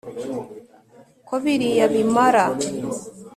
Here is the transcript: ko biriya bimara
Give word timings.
ko 1.27 1.33
biriya 1.43 1.85
bimara 1.93 2.45